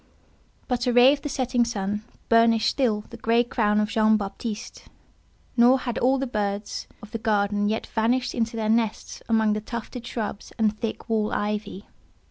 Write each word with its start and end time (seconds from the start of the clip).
But 0.67 0.87
a 0.87 0.93
ray 0.93 1.13
of 1.13 1.21
the 1.21 1.29
setting 1.29 1.63
sun 1.63 2.03
burnished 2.27 2.71
still 2.71 3.01
the 3.11 3.17
grey 3.17 3.43
crown 3.43 3.79
of 3.79 3.89
Jean 3.89 4.17
Baptiste; 4.17 4.85
nor 5.55 5.77
had 5.81 5.99
all 5.99 6.17
the 6.17 6.25
birds 6.25 6.87
of 7.03 7.11
the 7.11 7.19
garden 7.19 7.69
yet 7.69 7.85
vanished 7.85 8.33
into 8.33 8.55
their 8.55 8.67
nests 8.67 9.21
amongst 9.29 9.53
the 9.53 9.61
tufted 9.61 10.07
shrubs 10.07 10.51
and 10.57 10.75
thick 10.79 11.07
wall 11.07 11.31
ivy. 11.31 11.85